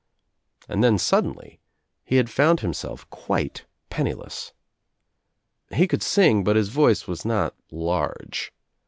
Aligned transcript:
And 0.67 0.83
then 0.83 0.97
suddenly 0.97 1.59
he 2.03 2.15
had 2.15 2.27
found 2.27 2.61
himself 2.61 3.07
quite 3.11 3.65
pen 3.91 4.07
niless. 4.07 4.51
He 5.75 5.87
could 5.87 6.01
sing 6.01 6.43
but 6.43 6.55
his 6.55 6.69
voice 6.69 7.05
was 7.07 7.23
not 7.23 7.53
large. 7.69 8.51